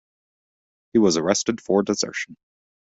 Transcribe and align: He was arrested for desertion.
He 0.93 0.97
was 0.97 1.15
arrested 1.15 1.61
for 1.61 1.83
desertion. 1.83 2.35